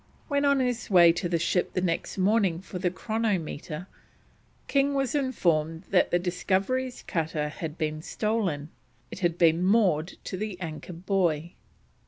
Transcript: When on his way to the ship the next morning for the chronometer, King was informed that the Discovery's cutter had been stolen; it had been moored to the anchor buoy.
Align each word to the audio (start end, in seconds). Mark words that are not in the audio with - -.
When 0.29 0.45
on 0.45 0.59
his 0.59 0.89
way 0.89 1.11
to 1.11 1.29
the 1.29 1.37
ship 1.37 1.73
the 1.73 1.79
next 1.81 2.17
morning 2.17 2.59
for 2.59 2.79
the 2.79 2.89
chronometer, 2.89 3.85
King 4.67 4.95
was 4.95 5.13
informed 5.13 5.83
that 5.91 6.09
the 6.09 6.17
Discovery's 6.17 7.03
cutter 7.03 7.49
had 7.49 7.77
been 7.77 8.01
stolen; 8.01 8.71
it 9.11 9.19
had 9.19 9.37
been 9.37 9.61
moored 9.63 10.13
to 10.23 10.37
the 10.37 10.59
anchor 10.59 10.93
buoy. 10.93 11.55